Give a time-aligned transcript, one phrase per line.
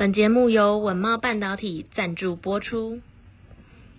[0.00, 3.00] 本节目由稳懋半导体赞助播出，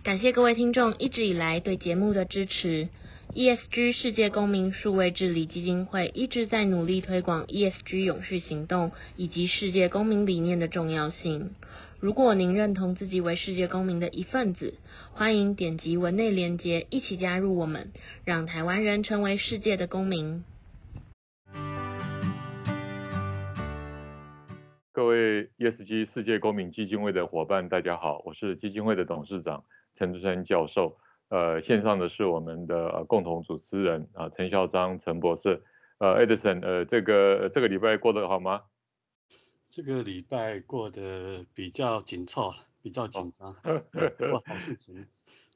[0.02, 2.90] 感谢各位听众一直以来对节目的支持。
[3.36, 11.52] ESG 世界公民数位治理基金会一直在努力推广 ESG 永续行动以及世界公民理念的重要性。
[12.00, 14.74] 如果您认同自己为世界公民的一份子，
[15.14, 17.92] 欢迎点击文内连结，一起加入我们，
[18.26, 20.44] 让台湾人成为世界的公民。
[24.94, 29.64] 各位 ESG 世界公民基金会的伙伴，大家好，我是基金会的董事长
[29.94, 30.98] 陈之川教授。
[31.30, 35.64] 呃，线上的是我们的共同主持人啊，陈孝章陈博士。
[36.00, 38.64] 呃，Edison，呃，这个这个礼拜过得好吗？
[39.70, 45.06] 这个礼拜过得比较紧凑，比较紧张， 不好事情。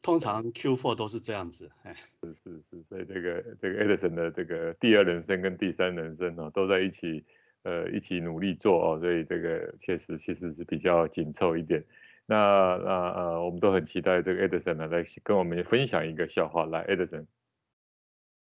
[0.01, 7.25] 通常 Q4 都是这样子，哎，是是是，所以这个这个 Edison 的这个第二人生跟第三人生哦，都在一起，
[7.65, 11.83] 呃，一起努力做哦，所以这个确实其实是比较紧凑一点。
[12.25, 12.37] 那
[12.77, 17.25] 那呃，我们都很期待这个 Edison 呢来跟我们分享一个笑话，来 Edison。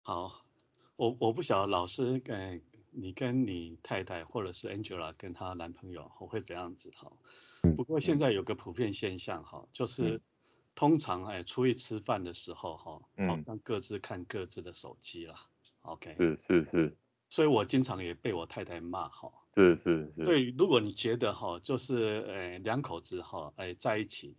[0.02, 0.44] 好，
[0.96, 2.60] 我我不晓得老师，哎。
[2.96, 7.10] 你跟你太太或者是 Angela 跟她男朋友会怎样子哈？
[7.76, 10.20] 不过现在有个普遍现象哈，就是
[10.76, 15.34] 通常哎出去吃饭的时候哈，好像各自看各自的手机啦。
[15.82, 16.96] OK，是是是。
[17.34, 19.32] 所以我经常也被我太太骂哈。
[19.54, 20.24] 是是是。
[20.24, 24.36] 对，如果你觉得哈，就是呃两口子哈哎在一起，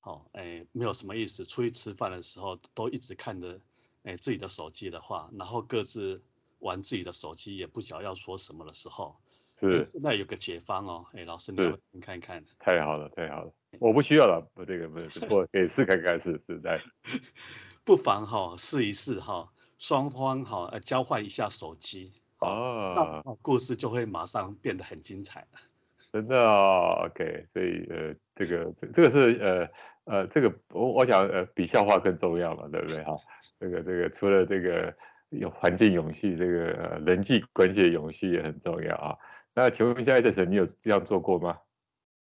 [0.00, 3.60] 好哎没有什么意思，出去吃饭的时候都一直看着
[4.02, 6.22] 哎自己的手机的话，然后各自。
[6.62, 9.16] 玩自己的手机也不晓得要说什么的时候，
[9.58, 11.58] 是那有个解方哦，哎，老师你
[11.90, 16.80] 你看看，太好了太好了，我不需要了，不这个不是，我可以试看看试试在，
[17.82, 22.12] 不妨哈试一试哈，双方哈呃交换一下手机，
[22.46, 25.60] 哦，那故事就会马上变得很精彩了，
[26.12, 29.68] 真的哦，OK，所以呃这个这个是呃
[30.04, 33.16] 呃这个我我想呃比笑话更重要嘛，对不对哈？
[33.58, 34.94] 这个这个除了这个。
[35.32, 39.16] 有环境永续，这个人际关系的永续也很重要啊。
[39.54, 41.56] 那请问一下，Edison，你有这样做过吗？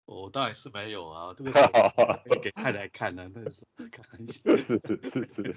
[0.05, 1.59] 我当然是没有啊，这个是
[2.41, 4.55] 给太太看的，那是开玩笑。
[4.57, 5.53] 是是是是，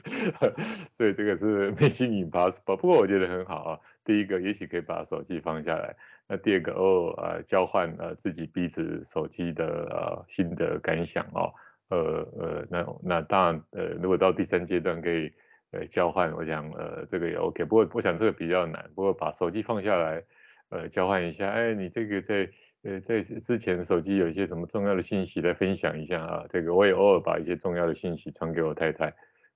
[0.92, 2.76] 所以这个是 Mission Impossible。
[2.76, 3.80] 不过我觉得很好啊。
[4.04, 5.94] 第一个，也许可以把手机放下来。
[6.26, 11.52] 那第二个，哦，呃，交换呃自己彼此手机的呃新的感想哦。
[11.90, 15.30] 呃呃，那那当然，呃，如果到第三阶段可以。
[15.70, 18.90] 呃，交换，我想，呃，这个也 OK，不过我想这个比较难。
[18.94, 20.24] 不过把手机放下来，
[20.70, 22.48] 呃，交换一下，哎，你这个在，
[22.84, 26.44] 呃，在之前手机有一些什么重要的信息来分享一下啊？
[26.48, 29.08] 这个我也偶尔把一些重要的信息传给我太太，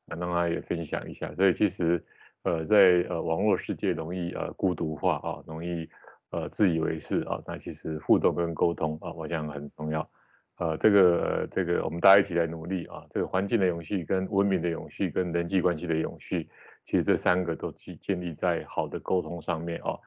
[0.09, 1.33] 啊让她也分享一下。
[1.35, 2.05] 所以其实，
[2.43, 5.89] 呃，在呃网络世界容易呃孤独化啊，容易
[6.31, 10.11] 呃自以为是啊，那其实互动跟沟通啊，我想很重要。
[10.59, 13.05] 呃，这个这个，我们大家一起来努力啊！
[13.11, 16.49] 这个环境的永续、跟文明的永续、跟人际关系的永续，
[16.85, 19.99] 其实这三个都建建立在好的沟通上面啊。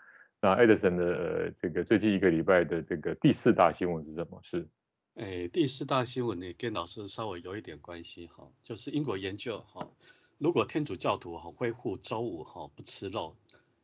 [0.45, 4.39] 那 Edison 的呃，这个最近一个礼拜的这个第四大新闻是什么？
[4.43, 4.67] 是，
[5.15, 9.89] 哎，第四大新闻呢，跟老师稍微有一点关系哈，就是英国研究哈，
[10.37, 13.35] 如果天主教徒哈恢复周五哈不吃肉，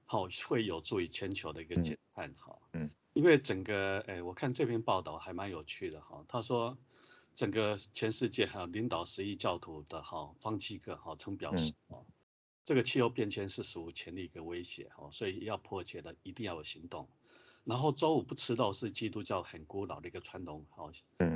[0.06, 2.56] 好会有助于全球的一个减碳哈。
[2.74, 2.84] 嗯。
[2.84, 6.24] 嗯因为整个，哎，我看这篇报道还蛮有趣的哈。
[6.30, 6.78] 他说，
[7.34, 11.74] 整个全世界还有领导十亿教徒的哈方济各哈曾表示，
[12.72, 17.10] 这个气候变迁是史无前例一个威胁哈，所以要迫切的一定要有行动。
[17.66, 20.90] 然后周五不吃肉是基督教很古老的一个传统哈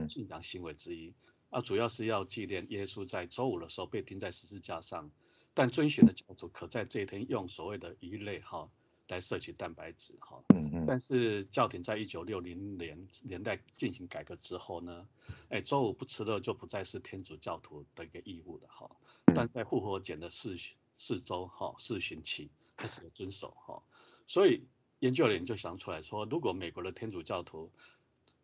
[0.07, 1.13] 信仰行为之一，
[1.49, 5.11] 啊，主要是要纪念耶稣在周五的时候被钉在十字架上，
[5.53, 8.69] 但遵循的教徒可在这一天用所谓的鱼类哈。
[9.09, 15.07] 来摄取蛋白质哈，嗯嗯，但是教廷在一九六零年年代进行改革之后呢，
[15.49, 18.89] 哎，周五不吃肉就不再是天主教徒的一个义务了哈，
[19.35, 20.57] 但在复活节的四
[20.97, 23.83] 四周哈四旬期开始遵守哈，
[24.27, 24.63] 所以
[24.99, 27.71] 研究人员就想出来说，如果美国的天主教徒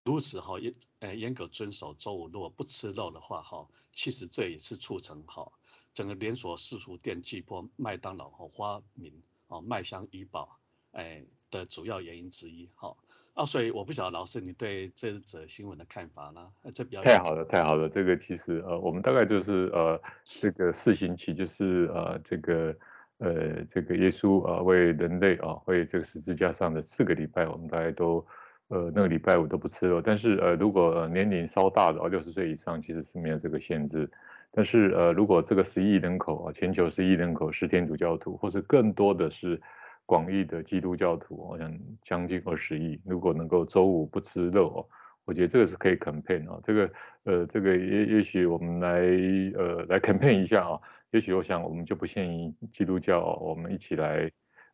[0.03, 5.51] 如此哈严呃严格遵守周五如果不吃肉的话哈，其实这也是促成哈
[5.93, 9.21] 整个连锁食品店巨擘麦当劳和发明。
[9.47, 10.57] 哦，麦香鱼堡，
[10.91, 12.95] 哎的主要原因之一，哈，
[13.33, 16.47] 啊，所以我不晓得老师你对这则新闻的看法呢？
[16.73, 22.75] 这比较太好了，太好了，这个其实呃，我们大概就是呃，这个四星期就是呃，这个
[23.19, 28.25] 呃，这个耶稣啊、呃、为人类啊、呃、为这个十字架上的四个礼拜，我们大概都
[28.67, 34.11] 呃那个礼拜五都不吃肉，但是呃，如果年龄稍大的啊六十岁以上，其实是没有这个限制。
[34.53, 39.61] 但是呃，如果这个十亿人口啊，全球十亿人口是天主教徒，或是更多的是
[40.11, 44.79] 广义的基督教徒，我想将近二十亿，如果能够周五不吃肉哦，
[45.23, 46.91] 我觉得这个是可以 campaign 哦，这个
[47.23, 48.89] 呃这个也也许我们来
[49.57, 50.77] 呃来 campaign 一下啊，
[51.11, 54.29] 也许我想我们就不限于基督教，我们一起来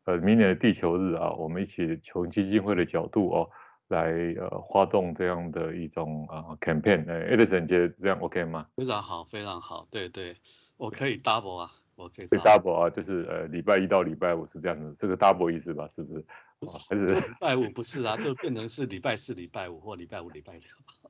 [0.06, 3.48] 呃明年的地球日啊，我们一起从基金会的角度哦
[3.90, 8.66] 来呃发动这样的一种啊 campaign，呃，Edison 觉得这样 OK 吗？
[8.76, 10.36] 非常好，非常好，对对，
[10.78, 11.70] 我可以 double 啊。
[11.98, 16.26] OK，对 double 啊，就是呃礼拜一到礼拜五是这样子，这个 double 意思吧，是不是？
[16.60, 20.64] 不是还是礼拜五不是啊，就变成是礼拜四、礼拜五或礼拜五、礼拜六。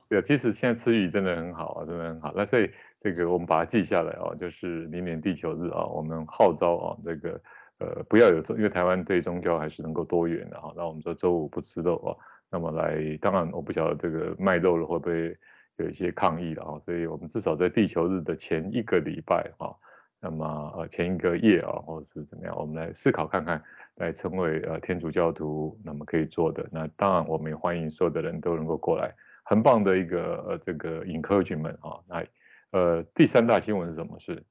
[0.08, 2.32] 对，其实现在吃鱼真的很好啊，真的很好。
[2.34, 7.40] 那所以这个我们把它记下来啊，就是明年地球日啊，我们号召啊，这个
[7.78, 10.72] 呃不要有宗，因为台湾对宗教还是能够多元的哈。
[10.74, 12.16] 那我们说周五不吃肉啊，
[12.50, 15.36] 那么来，当然我不晓得这个卖肉了会不会
[15.76, 19.76] 有一些抗议了啊，所以我们至少在地球日的前一个礼拜啊。
[20.20, 23.62] 那么呃前一个月啊，或者是怎么样，我们来思考看看，
[23.94, 26.68] 来成为呃天主教徒，那么可以做的。
[26.72, 32.02] 那当然我们也欢迎所有的人都能够过来，很棒的一个呃这个 encouragement 啊。
[32.08, 32.26] 那
[32.70, 34.44] 呃第三大新闻是什么事？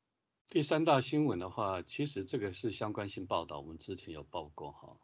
[0.50, 4.96] 第三大新闻的话，其实这个是相关性报道，我们之前有报过哈。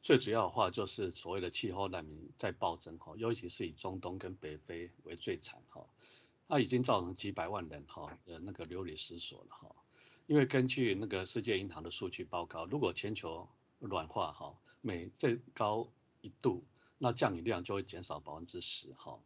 [0.00, 5.84] 最主要的话就是所谓的气候难民在暴增哈，尤其是以中东跟北非为最惨哈，
[6.48, 9.74] 它已经造成几百万人哈呃那个流离失所了哈。
[10.26, 15.88] 因为根据那个世界银行的数据报告，如果全球暖化哈，每最高
[16.20, 16.64] 一度，
[16.98, 19.20] 那降雨量就会减少百分之十哈。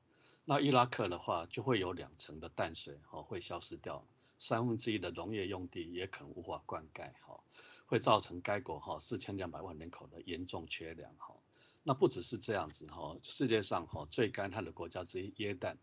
[0.44, 4.04] 那伊拉克的话，就会有两成的淡水哈会消失掉，
[4.38, 7.40] 三分之一的农业用地也可能无法灌溉哈，
[7.86, 11.34] 会造成该国哈四千两百万人口的严重缺粮哈。
[11.82, 15.76] 那不只是这样子哈，世界上哈最干旱的国家之一约旦，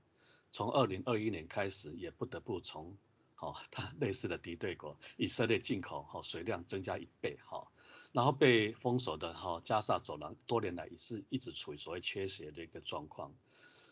[0.52, 2.96] 从二零二一年开始也不得不从
[3.40, 7.68] 好，它类似的敌对国以色列进口好水量增加一倍哈，
[8.12, 13.32] 然后被封锁的哈加萨走廊多年来也是一直处于所谓缺血的一个状况，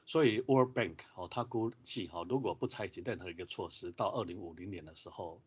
[0.07, 5.39] 所以 World Bank 哦，它估计哈如果不采取任何一个措施，到二零五零年的时候，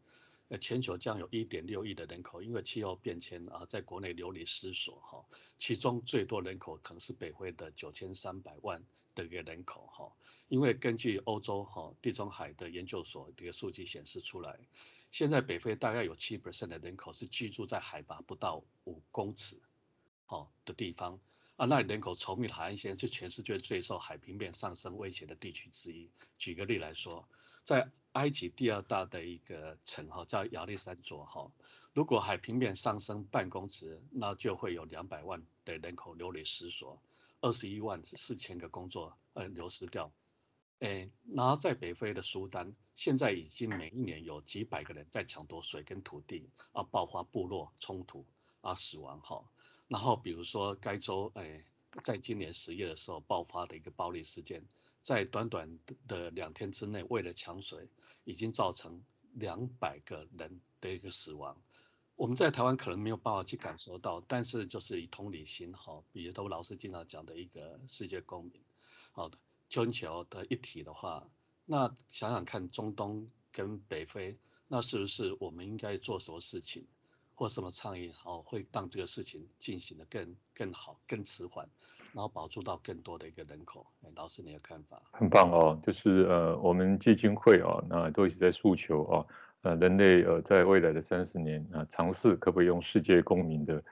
[0.47, 5.25] 呃全球将有一点六亿的人口因为气候变迁啊在国内流离失所哈，
[5.59, 8.81] 其中最多人口可能是北非的九千三百万。
[9.19, 10.13] 的一个人口哈，
[10.49, 14.61] 因为根据欧洲哈地中海的研究所这个数据显示出来，
[15.11, 19.61] 现在北非大概有七 percent 的人口是居住在海拔不到五公尺
[20.27, 21.19] 好的地方
[21.57, 26.09] 啊，那人口稠密海岸线是全世界最受海平面上升威胁的地区之一。
[26.39, 27.29] 举个例来说，
[27.65, 31.51] 在埃及第二大的一个城哈叫亚历山卓哈，
[31.93, 37.03] 如果海平面上升半公尺，那就会有两百万的人口流离失所。
[37.41, 40.13] 二十一万四千个工作呃流失掉，
[40.81, 48.27] 诶，然后在北非的苏丹，现在已经每一年有几百个人在抢夺水跟土地，啊，爆发部落冲突
[48.61, 49.45] 啊死亡哈。
[49.87, 51.65] 然后比如说该州诶，
[52.03, 54.65] 在今年十月的时候爆发的一个暴力事件，
[55.03, 57.89] 在短短的两天之内，为了抢水，
[58.25, 59.03] 已经造成
[59.33, 61.57] 两百个人的一个死亡。
[62.19, 68.61] 我们在台湾可能没有办法去感受到，但是就是以同理心哈，比如都老师经常讲的一个世界公民，
[69.13, 69.39] 好的
[69.71, 71.29] 全球的一体的话，
[71.65, 74.37] 那想想看中东跟北非，
[74.67, 76.89] 那是不是我们应该做什么事情，
[77.37, 81.69] 或什么倡议，好会让这个事情进行得更更好、更迟缓，
[82.13, 83.87] 然后保住到更多的一个人口？
[84.17, 85.01] 老师你的看法？
[85.13, 89.25] 很棒哦，就是呃我们基金会啊，那都一直在诉求啊。
[89.63, 93.83] 呃，人类呃，在未来的三十年啊，尝试可不可以用世界公民的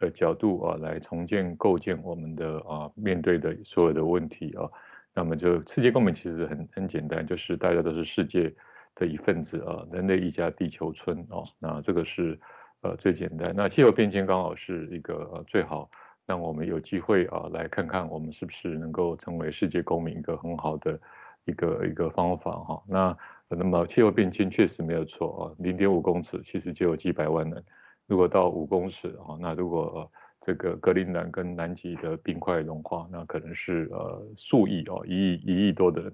[0.00, 4.70] 呃角度啊，来重建构建我们的啊面对的所有的问题啊。
[5.12, 8.54] 那么就世界公民其实很很简单，就是大家都是世界
[8.94, 11.42] 的一份子啊，人类一家地球村啊。
[11.58, 12.38] 那这个是
[12.82, 13.52] 呃最简单。
[13.56, 15.90] 那气候变迁刚好是一个呃最好
[16.24, 21.00] 让我们有机会啊来看看我们是不是能够成为世界公民一个很好的
[21.46, 22.82] 一个一个方法哈。
[22.86, 23.16] 那
[23.48, 27.64] 那么气候变迁确实没有错啊，零点五公尺其实就有几百万人，
[28.06, 30.10] 如果到五公尺啊，那如果
[30.40, 36.12] 这个格陵兰跟南极的冰块融化，那可能是呃数亿哦，一亿一亿多的人，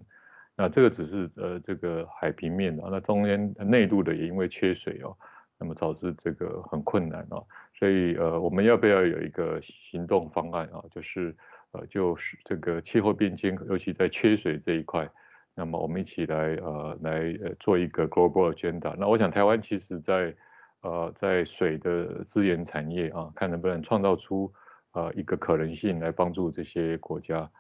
[0.54, 5.16] 那这个只是呃这个海平面的，那中间内陆的也因为缺水哦，
[5.58, 7.42] 那么导致这个很困难哦，
[7.78, 10.84] 所以呃我们要不要有一个行动方案啊？
[10.90, 11.34] 就是
[11.70, 15.08] 呃就是这个气候变迁，尤其在缺水这一块。
[15.54, 17.12] 那么我们一起来呃来
[17.44, 18.94] 呃做一个 global agenda。
[18.99, 20.35] 那我想台湾其实在
[20.80, 24.52] 呃在水的资源产业啊，看能不能创造出
[24.92, 27.50] 呃一个可能性来帮助这些国家。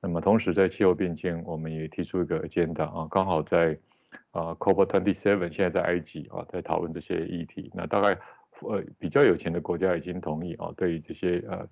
[0.00, 3.76] 那么同时在气候变迁，我们也提出一个 agenda 啊，刚好在
[4.30, 7.70] 啊 COP27 现在在埃及啊在讨论这些议题。
[7.74, 8.16] 那大概
[8.60, 11.66] 呃比较有钱的国家已经同意啊，对于这些呃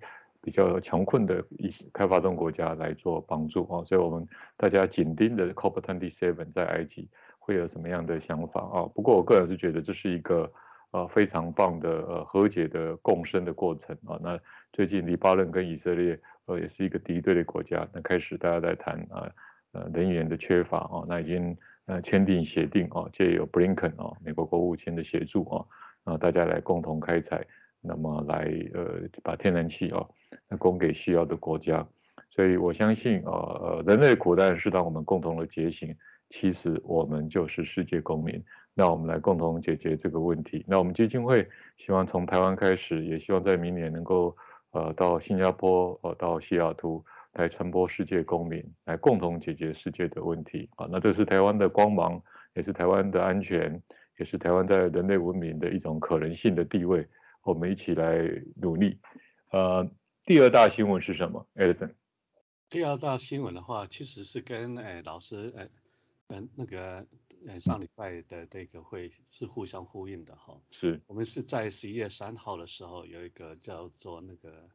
[0.47, 4.25] 比较穷困的一些开发中国家来做帮助啊，所以我们
[4.55, 8.87] 大家紧盯的 COP27 在埃及会有什么样的想法啊？
[8.95, 10.49] 不过我个人是觉得这是一个
[10.91, 14.17] 呃非常棒的呃和解的共生的过程啊。
[14.23, 14.39] 那
[14.71, 19.29] 最近黎巴嫩跟以色列呃也是一个敌对的国家，那开始大家在谈啊
[19.73, 25.65] 呃能源的缺乏啊，那已经呃签订协定啊，借由 Blinken 啊美国国务卿的协助啊，
[26.05, 27.45] 啊大家来共同开采。
[27.87, 30.05] 那么来呃把天然气啊
[30.59, 31.87] 供给需要的国家，
[32.29, 35.95] 所以我相信啊呃人类苦难是当我们共同的觉醒，
[36.29, 40.65] 其实我们就是世界公民，那我们来共同解决这个问题。
[40.67, 44.35] 那我们基金会希望从台湾开始，也希望在明年能够
[44.71, 47.03] 呃到新加坡呃到西雅图
[47.33, 50.87] 来传播世界公民，来共同解决世界的问题啊。
[50.91, 52.21] 那这是台湾的光芒，
[52.53, 53.81] 也是台湾的安全，
[54.17, 57.07] 也是台湾在人类文明的一种可能性的地位。
[57.47, 58.17] 我们一起来
[58.57, 58.99] 努力。
[59.51, 59.89] 呃，
[60.25, 61.93] 第二大新闻是什么，Edison？
[62.67, 65.71] 第二大新闻的话，其实是跟诶、哎、老师诶
[66.27, 67.07] 嗯、哎、那个
[67.47, 70.59] 诶上礼拜的这个会是互相呼应的哈。
[70.71, 71.01] 是。
[71.07, 74.69] 我们是在十一月三号的时候有一个叫做那个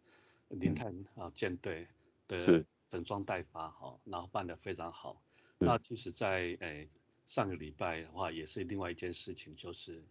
[0.48, 1.86] 零碳啊舰队
[2.26, 5.22] 的整装待发哈，然后办得非常好。
[5.58, 6.88] 那其实在诶、哎、
[7.26, 10.02] 上个礼拜的话，也是另外一件事情，就是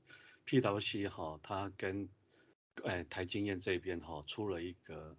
[0.45, 2.07] PwC 哈，它跟
[2.83, 5.15] 哎，台经验这边哈出了一个，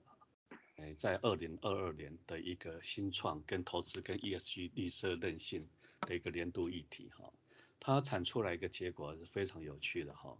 [0.76, 5.68] 哎，在二零二二年的一个新创跟投资跟 ESG 绿色韧性
[6.00, 7.32] 的一个年度议题哈，
[7.78, 10.36] 它产出来一个结果是非常有趣的哈。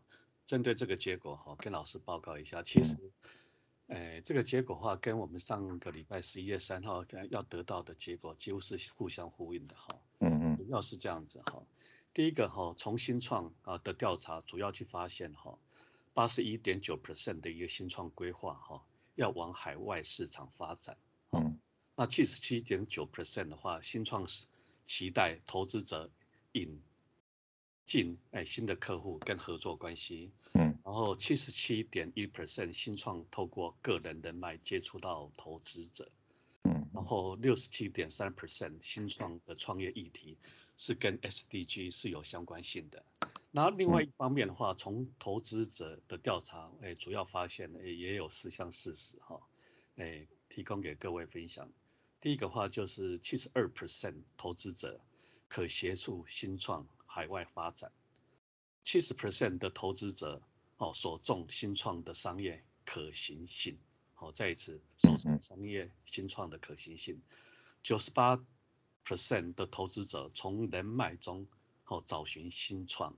[0.46, 2.96] 针对这个结果哈，跟老师报告一下，其实，
[3.86, 10.00] 哎，这个结果话跟我们上个礼拜十一月三号要得到的结果几乎是互相呼应的哈。
[10.18, 10.56] 嗯嗯。
[10.56, 11.62] 主要是这样子哈，
[12.12, 15.58] 第一个哈，从新创啊的调查主要去发现哈。
[16.14, 20.98] 八十一点九 percent 的一个新创规划哈，要往海外市场发展。
[21.30, 21.58] 嗯，
[21.96, 24.46] 那七十七点九 percent 的话，新创是
[24.84, 26.10] 期待投资者
[26.52, 26.82] 引
[27.84, 30.32] 进哎新的客户跟合作关系。
[30.52, 36.10] 嗯，然后七十七点一 percent 新创透过个人人脉接触到投资者。
[36.64, 40.36] 嗯，然后六十七点三 percent 新创的创业议题
[40.76, 43.04] 是跟 SDG 是有相关性的。
[43.54, 49.42] 那另外一方面的话，从投资者的调查，诶，主要发现，诶，也有四项事实哈，
[49.96, 51.70] 诶，提供给各位分享。
[52.18, 55.02] 第一个话就是七十二 percent 投资者
[55.48, 57.92] 可协助新创海外发展，
[58.82, 60.40] 七十 percent 的投资者
[60.78, 63.76] 哦所重新创的商业可行性，
[64.14, 67.20] 好，再一次所重商业新创的可行性，
[67.82, 68.42] 九十八
[69.04, 71.46] percent 的投资者从人脉中
[71.84, 73.14] 哦找寻新创。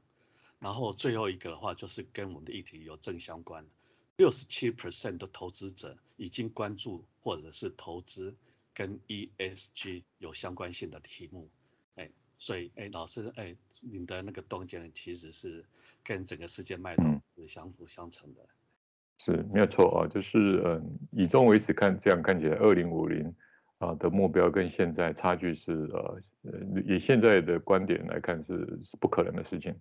[0.65, 3.67] 然后最后一个的话，就是跟我们的议题有正相关，
[4.17, 8.35] 六十七 percent 的投资者已经关注或者是投资
[8.73, 11.51] 跟 ESG 有相关性的题目，
[11.97, 15.67] 哎，所以哎，老师哎，你的那个洞见其实是
[16.03, 18.41] 跟整个世界脉动是相辅相成的。
[19.19, 23.35] 是没有错啊，就是嗯，以终为始看，这样看起来，二零五零
[23.77, 26.23] 啊的目标跟现在差距是呃，
[26.87, 29.79] 以现在的观点来看是是不可能的事情。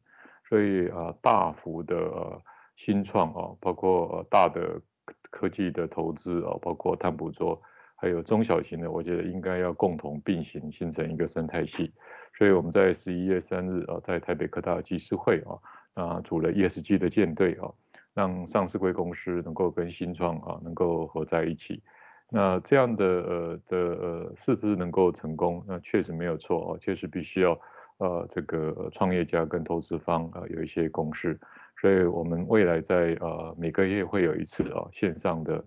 [0.48, 2.42] 所以啊，大幅的呃
[2.76, 4.82] 新创啊，包括大的
[5.30, 7.62] 科技的投资啊，包括碳捕捉，
[7.96, 11.94] 还有中小型的，我觉得应该要共同并行，形成一个生态系。
[12.38, 15.42] 所以我们在十一月三日啊，在台北科大技师会
[15.96, 17.72] 啊，啊组了 ESG 的舰队啊，
[18.14, 21.82] 让上市柜公司能够跟新创啊能够合在一起。
[22.30, 25.64] 那这样的呃的呃是不是能够成功？
[25.68, 27.60] 那确实没有错啊，确实必须要。
[27.98, 31.40] 呃，这个创业家跟投资方啊、呃、有一些共识，
[31.80, 35.64] 所以我们未来在呃每个月会有一次啊、呃、线上的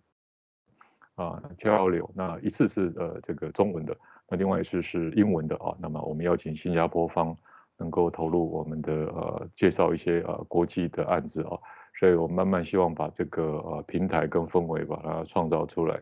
[1.14, 3.96] 啊、交流，那一次是呃这个中文的，
[4.28, 7.34] 那另外一次是英文的啊、那么我们邀请新加坡方
[7.78, 11.56] 能够投入我们的呃介绍一些呃国际的案子啊、
[11.98, 16.00] 所以我们慢慢希望把这个呃平台跟氛围把它创造出来。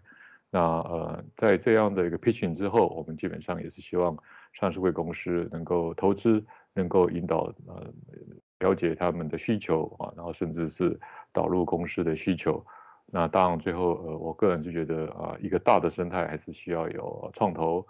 [0.56, 4.16] 那呃，在这样的一个 pitching 之后，我们基本上也是希望
[4.52, 6.44] 上市会公司能够投资，
[6.74, 7.92] 能够引导呃
[8.60, 10.96] 了解他们的需求啊，然后甚至是
[11.32, 12.64] 导入公司的需求。
[13.06, 17.84] 那当然最后呃，我个人就觉得啊，一个大的生态还是需要有创投，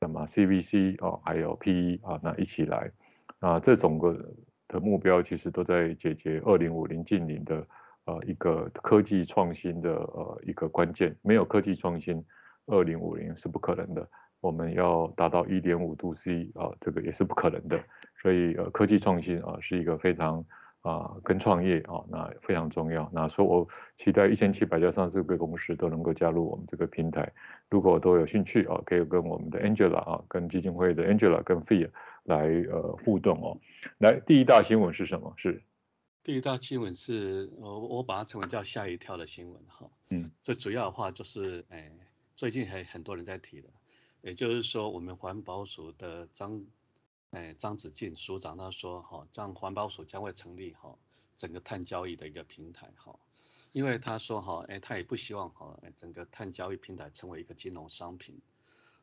[0.00, 2.90] 那么 CVC 啊，还有 PE 啊，那一起来。
[3.38, 4.34] 啊，这种个
[4.66, 7.64] 的目标其实都在解决二零五零净零的。
[8.08, 12.24] 呃，一个科技创新的呃一个关键，没有科技创新，
[12.64, 14.08] 二零五零是不可能的。
[14.40, 17.78] 我们要达到一点五度 C 啊，这个也是不可能的。
[18.22, 20.42] 所以呃，科技创新啊是一个非常
[20.80, 23.10] 啊跟创业啊，那非常重要。
[23.12, 27.30] 那所以我期待一千七百家上市公司都能够加入我们这个平台。
[27.68, 31.90] 如果都有兴趣啊，可以跟我们的 Angela 啊，跟基金会的 Angela 跟 Fia
[32.24, 33.58] 来呃互动哦。
[33.98, 35.34] 来，第一大新闻是什么？
[35.36, 35.62] 是
[36.28, 39.90] 第一大新闻是我我把它称为叫吓一跳的新闻哈。
[40.10, 41.90] 嗯，最主要的话就是哎，
[42.36, 43.70] 最近还很多人在提的。
[44.20, 46.66] 也就是说，我们环保署的张，
[47.30, 50.98] 哎，张子静署长他说，哈，这样环保署将会成立哈，
[51.38, 53.18] 整个碳交易的一个平台，哈，
[53.72, 58.38] 因为他说，哈，哎，他也不希望哈，整个碳交易平台成为一个金融商品，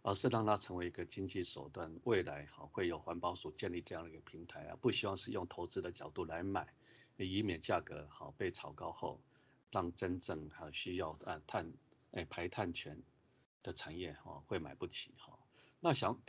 [0.03, 6.67] 而是让它成为一个经济手段，未来哈会有环保署建立这样的一个平台啊，不希望是用投资的角度来买，
[7.23, 9.21] 以免价格好被炒高后，
[9.71, 11.71] 让真正还需要啊碳，
[12.11, 13.01] 哎，排碳权。
[13.63, 15.39] 的产业哈会买不起哈，
[15.79, 16.21] 那相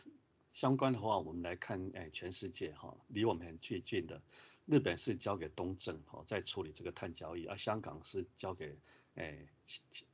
[0.50, 4.22] 相关的话，我们来看哎，全世界哈离我们很最近的，
[4.64, 8.78] 日本是交给东证哈在处理这个碳交易，而香港是交给
[9.16, 9.46] 哎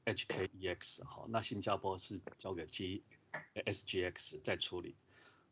[0.04, 3.04] HKEX 哈，那新加坡是交给 G
[3.54, 4.96] SGX 在处理，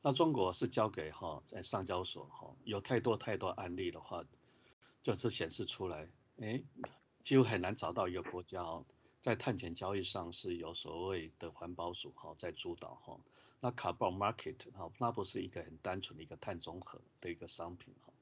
[0.02, 4.24] 那中国是交给哈在上交所哈，有太多太多案例的话，
[5.02, 6.08] 就是显示出来
[6.40, 6.62] 哎，
[7.22, 8.84] 几乎很难找到一个国家哦。
[9.20, 13.20] 在碳权交易上是有所谓的环保署哈在主导哈，
[13.60, 18.14] 那 carbon market 哈那不是一个很单纯的一个碳中和的一个商品哈，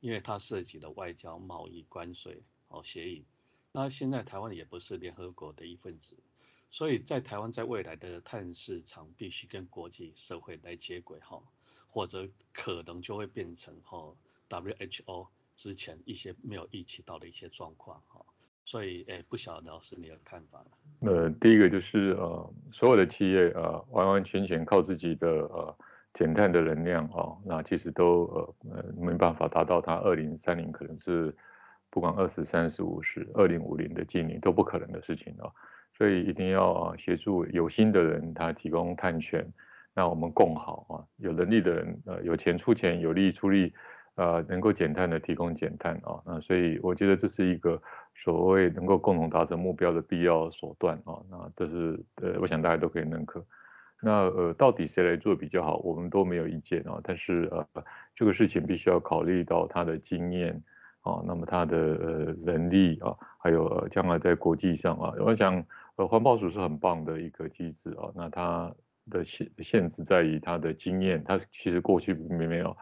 [0.00, 3.26] 因为它涉及的外交贸易关税哦协议，
[3.72, 6.16] 那现在台湾也不是联合国的一份子，
[6.70, 11.42] 所以在台湾在未来的碳市场必须跟国际社会来接轨哈，
[11.88, 14.16] 或者可能就会变成哈
[14.48, 15.28] WHO
[15.58, 18.24] 之前一些没有预期到的一些状况哈。
[18.64, 20.62] 所以，哎，不晓得老师你的看法。
[21.00, 25.74] 呃，第一个就是呃，所有的企业啊、完完全全靠自己的呃
[26.12, 28.24] 减碳的能量啊、那其实都
[28.70, 31.34] 呃没办法达到它二零三零可能是
[31.88, 35.50] 不管二十三十五十二零五零的净零都不可能的事情啊、
[35.96, 39.50] 所以一定要协助有心的人他提供碳权，
[39.94, 43.72] 那我们共好啊，有能力的人呃有钱出钱，有力出力。
[44.18, 47.80] 呃，能够减碳的提供减碳啊，那所以我觉得这是一个
[48.16, 53.46] 所谓能够共同达成目标的必要手段啊，那这是呃，我想大家都可以认可。
[54.02, 60.60] 那呃，到底谁来做比较好，我们都没有意见啊，但是呃，这个事情必须要考虑到他的经验
[61.02, 68.74] 啊，那么他的呃能力啊，还有将来在国际上啊，我想呃环保署是很棒的一个机制啊，那它
[69.10, 72.76] 的限限制在于它的经验，它其实过去并没有。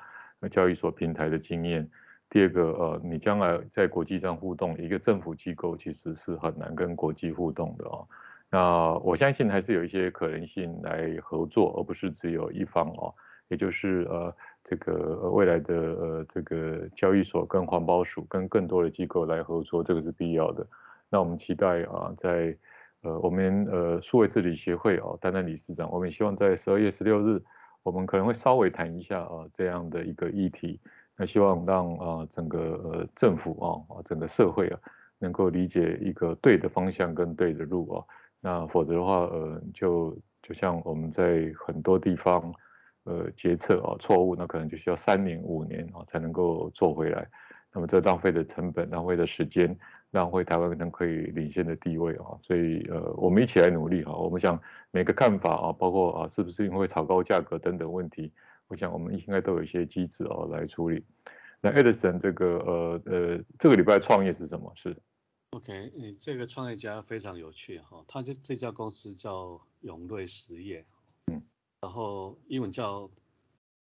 [0.51, 1.88] 交易所平台的经验，
[2.29, 8.07] 第二个，呃，你将来在国际上互动，一个政府机构其实是很难跟国际互动的哦。
[8.51, 13.12] 那我相信还是有一些可能性来合作，而不是只有一方哦。
[13.49, 20.66] 也就是呃，这个未来的呃这个交易所跟环保署跟更多的机构来合作，这个是必要的。
[21.09, 22.57] 那我们期待啊，在
[23.03, 27.42] 呃我们呃数位治理协会哦担任理事长，我们希望在十二月十六日。
[27.87, 30.81] 我们可能会稍微谈一下啊这样的一个议题，
[31.16, 34.81] 那希望让啊整个呃政府啊整个社会啊
[35.20, 38.05] 能够理解一个对的方向跟对的路啊，
[38.40, 42.53] 那否则的话呃就就像我们在很多地方
[43.05, 47.25] 呃决策啊错误，那可能就需要三年五年啊才能够做回来，
[47.72, 49.79] 那么这浪费的成本，浪费的时间。
[50.16, 54.14] 让回台湾可能可以领先的地位啊，所以呃，我们一起来努力哈。
[54.14, 54.59] 我们想
[54.90, 58.33] 每个看法啊，包括啊，是不是因为炒高价格等等问题，
[58.68, 61.05] 我想我们应该都有一些机制啊来处理。
[61.61, 64.72] 那 Edison 这个呃呃，这个礼拜创业是什么？
[64.74, 64.96] 是
[65.50, 70.83] ？OK，你这个创业家非常有趣哈，他这这家公司叫永瑞实业，
[71.26, 71.42] 嗯，
[71.83, 73.11] 然后英文叫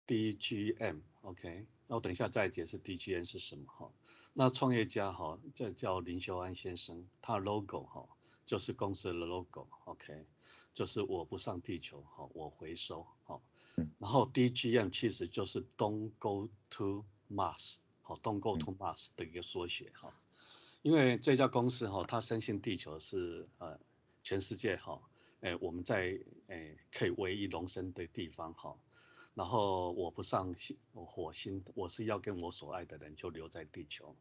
[0.06, 3.90] DGM，OK，那我等一下再解释 DGM 是什么哈。
[4.34, 8.08] 那创业家哈，这叫林修安先生，他的 logo 哈
[8.46, 10.26] 就是公司的 logo，OK，
[10.74, 13.42] 就是我不上地球哈，我回收哈。
[14.00, 20.14] 然后 DGM 其实就是 Don't Go to Mars，好，Don't Go to Mars 的一个缩写哈。
[20.82, 23.80] 因为这家公司哈，它深信地球是呃
[24.24, 25.02] 全世界哈，
[25.42, 28.76] 哎我们在哎可以唯一容身的地方哈。
[29.34, 34.16] 然后我不上星火星，我是要跟我所爱的人就留在地球。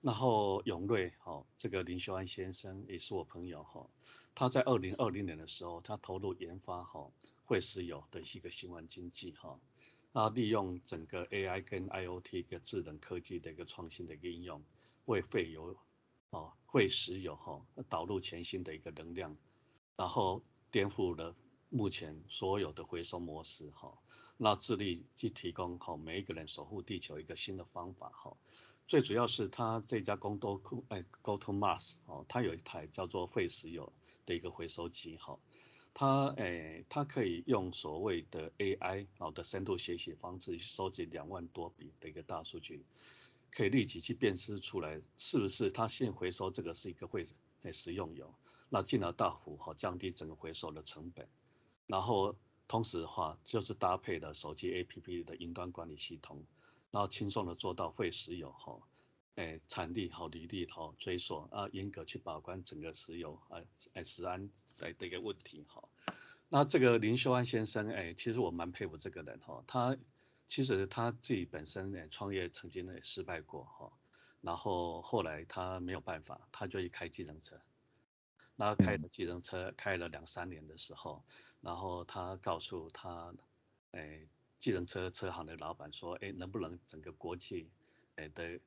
[0.00, 3.88] 然后永瑞哈，这个林修安先生也是我朋友哈，
[4.34, 7.10] 他在二零二零年的时候，他投入研发哈
[7.44, 9.60] 会石油的一个循环经济哈，
[10.12, 14.62] 那利用整个 AI 跟 IoT 一个智能科技的一个创新的一个应用，
[15.04, 15.76] 为废油
[16.30, 19.36] 啊会石油哈导入全新的一个能量，
[19.96, 21.36] 然后颠覆了
[21.72, 23.98] 目前所有的回收模式哈。
[24.38, 28.36] 那致力去提供好每一个人守护地球一个新的方法哈，
[28.88, 33.92] 最主要是它这家公都哎 GoToMass 哦，它有一台叫做废石油
[34.26, 35.38] 的一个回收机哈，
[35.94, 42.84] 它哎它可以用所谓的 AI 好的深度学习方式去收集两万多笔的一个大数据，
[43.52, 47.24] 可以立即去辨识出来是不是它现回收这个是一个会
[47.62, 48.34] 哎食用油，
[48.70, 51.28] 那进而大幅哈降低整个回收的成本，
[51.92, 52.34] 然后
[52.68, 56.42] 同时的话就是搭配了手机 APP 的云端管理系统。
[56.90, 58.80] 然后轻松的做到废石油哈，
[59.34, 63.60] 诶产地好履历好追溯啊，严格去把关整个石油啊
[63.92, 65.86] 诶食安的的一个问题哈。
[66.48, 69.98] 那这个林秀安先生诶，其实我蛮佩服这个人哈，他
[70.46, 73.92] 其实他自己本身诶创业曾经也失败过哈，
[74.40, 77.60] 然后后来他没有办法，他就去开计程车，
[78.56, 81.22] 那开了计程车开了两三年的时候，
[81.60, 83.34] 然后他告诉他
[83.92, 84.28] 诶。
[84.58, 87.68] 计程车车行的老板说：“哎，能不能整个国际，
[88.14, 88.60] 哎的，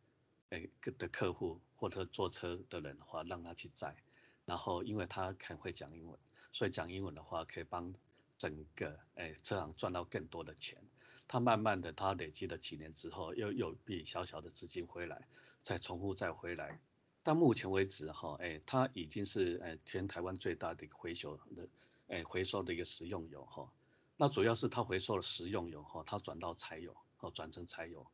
[0.50, 0.68] 哎
[0.98, 3.96] 的客户或者坐车的人的话，让他去载。
[4.44, 6.20] 然后因为他很会讲英文，
[6.52, 7.96] 所以讲英文的话可以帮
[8.38, 10.84] 整个哎车行赚到更多的钱。
[11.30, 15.26] 他慢慢的他累积了几年之后，又有一笔小小的资金回来，
[15.62, 16.82] 再重复再回来。
[17.26, 21.68] 到目前为止哈，哎它已经是哎全台湾最大的一个回收的
[22.08, 23.68] 哎回收的一个食用油哈。”
[24.16, 28.06] 那主要是它回收了食用油哈，它转到柴油，哦转成柴油，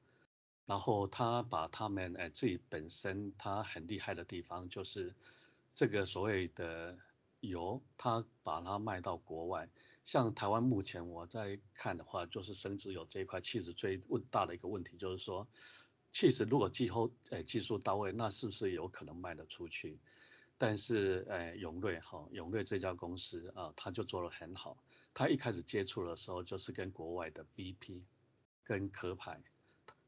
[0.65, 5.13] 然后它把他们哎自己本身它很厉害的地方就是
[5.75, 6.97] 这个所谓的
[7.41, 9.67] 油，它把它卖到国外。
[10.05, 15.45] 像台湾目前我在看的话，就是生质油这一块，其实最问大的一个问题就是说，
[16.11, 19.97] 其实如果技后哎技术到位，那是不是有可能卖得出去？
[20.57, 24.77] 但是哎永瑞哈永瑞这家公司啊，他就做得很好。
[25.13, 28.01] 他一开始接触的时候，就是跟国外的 BP
[28.63, 29.41] 跟壳牌，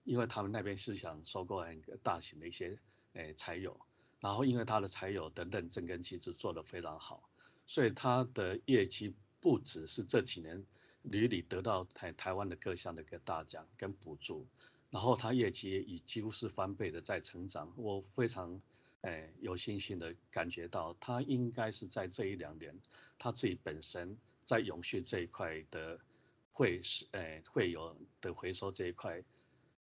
[0.03, 2.77] 因为他们那边是想收购很大型的一些
[3.13, 3.79] 诶柴油，
[4.19, 7.29] 然后因为他的柴油的认证跟机制做得非常好，
[7.65, 10.65] 所以他的业绩不只是这几年
[11.01, 14.47] 屡屡得到台台湾的各项的一个大奖跟补助，
[14.93, 18.61] 然后他业绩也几乎是翻倍的在成长，我非常
[19.01, 22.79] 诶有信心的感觉到他应该是在这一两年
[23.17, 24.17] 他自己本身。
[24.45, 25.97] 在永续这一块的
[26.51, 29.23] 会是诶会有的回收这一块，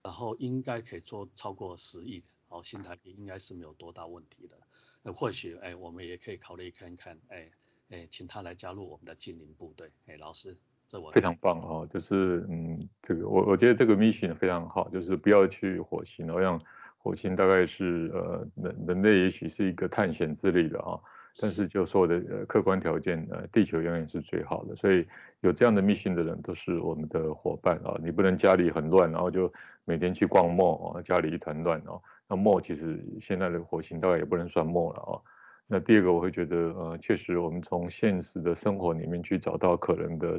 [0.05, 5.13] 然后应该可以做超过十亿，好新台币应该是没有多大问题的。
[5.13, 7.51] 或许诶我们也可以考虑看看，诶
[7.89, 9.91] 诶请他来加入我们的精灵部队。
[10.07, 10.57] 诶老师，
[10.93, 16.61] 这我非常棒哦，就是嗯这个我我觉得这个 mission 非常好，就是不要去火星，我想
[16.99, 21.01] 火星大概是呃人人类也许是一个探险之类的啊。
[21.41, 25.07] 但是就所有的呃客观条件，呃地球永远是最好的，所以
[25.41, 27.97] 有这样的 mission 的人都是我们的伙伴啊。
[28.05, 29.51] 你不能家里很乱，然后就
[29.87, 31.99] 每天去逛 mall 啊，家里一团乱哦。
[32.29, 35.17] 那 mall 其实现在的火星大概也不能算 mall 了啊。
[35.67, 40.39] 那第二个我会觉得呃确实我们从现实的生活里面去找到可能的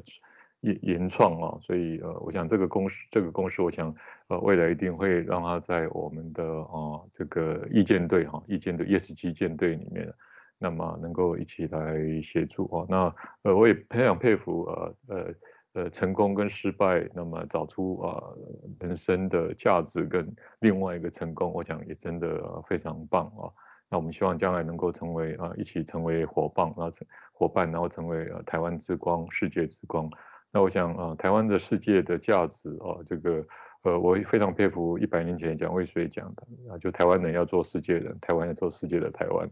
[0.64, 3.96] 研研创啊，所以呃我想这个公司这个公司我想
[4.28, 10.14] 呃未来一定会让它在我们的啊这个意见队哈意见队 ESG 舰队里面。
[10.60, 15.34] 那么能够一起来协助啊，那呃我也非常佩服呃呃
[15.74, 18.38] 呃成功跟失败，那么找出啊、呃、
[18.80, 23.52] 人生的价值跟另外一个成功，我想也真的非常棒啊。
[23.90, 30.10] 那我们希望将来能够成为啊一起成为伙伴，然后成伙伴，然后成为呃台湾之光、世界之光。
[30.54, 33.44] 那我想啊台湾的世界的价值啊这个
[33.82, 39.50] 呃我非常佩服一百年前蒋渭水讲的啊，就台湾人要做世界人，台湾要做世界的台湾。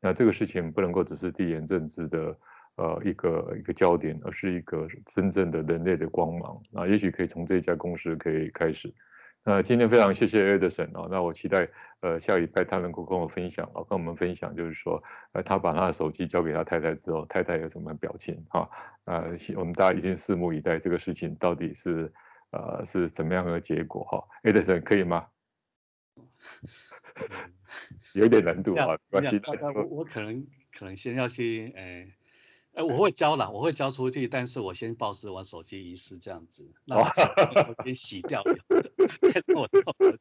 [0.00, 2.38] 那这个事情不能够只是地缘政治的
[2.76, 6.62] 呃一个一个焦点，而是一个真正的人类的光芒。
[6.72, 8.94] 啊也许可以从这家公司可以开始。
[9.46, 11.68] 那今天非常谢谢 Edison 啊，那我期待
[12.00, 15.02] 呃下礼拜他能够跟我分享啊，跟我们分享就是说
[15.32, 18.66] 呃他把他的手机交给他太太之后，太太有什么表情啊？
[19.04, 22.10] 呃，我们大家已经拭目以待，这个事情到底是
[22.52, 25.26] 呃是怎么样的结果哈？Edison 可以吗？
[28.14, 29.38] 有点难度啊，关系。
[29.74, 32.14] 我我可能可能先要去，诶、
[32.72, 37.04] 欸，哎，我会交了，我会交出去，但是我先报失完手机遗失这样子，那我
[37.84, 38.42] 先洗掉。
[39.54, 39.68] 我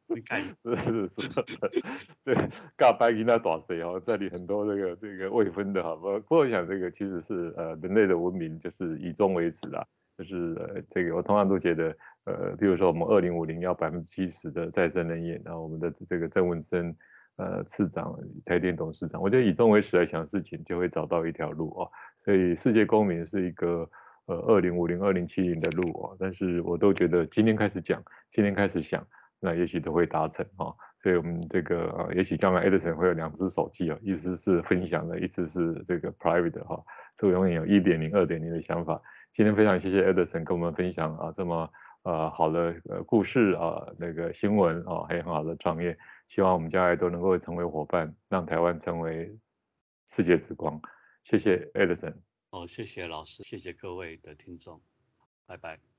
[0.07, 1.29] 你看，是是是，
[2.25, 2.35] 对，
[2.77, 9.85] 尬白银那大谁哦，这里很多这个这个未婚的哈，不不过我想这个其实是呃人类的文明就是以终为始啦，
[10.17, 11.95] 就是呃这个我通常都觉得。
[12.25, 16.95] 呃，比如说我们二零五零要百分之七十的再生能源，然后我们的这个郑文燊
[17.35, 21.91] 呃次长、台电董事长，我觉得以终为始来想事情，就会找到一条路哦。
[22.19, 23.89] 所以世界公民是一个
[24.25, 29.05] 呃二零五零、二零七零的路啊，但是我都觉得今天开始讲，今天开始想，
[29.39, 30.73] 那也许都会达成啊。
[31.01, 36.81] 所以我们这个呃，也许将来 Edison 会有两只手机啊，一只是分享的，一只是这个 private 哈。
[37.17, 39.01] 这个永远有一点零、二点零的想法。
[39.33, 41.69] 今天非常谢谢 Edison 跟我们分享啊这么
[42.03, 45.97] 呃好的呃故事啊，那个新闻啊，还有很好的创业。
[46.29, 49.38] 希望我们将来都能够成为伙伴，让台湾成为
[50.07, 50.81] 世界之光。
[51.23, 52.13] 谢谢 Edison。
[52.53, 54.79] 哦，谢谢老师，谢谢各位的听众，
[55.47, 55.92] 拜拜。